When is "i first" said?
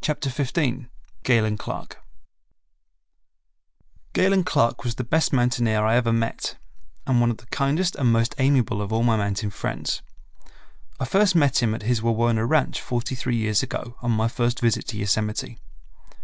10.98-11.36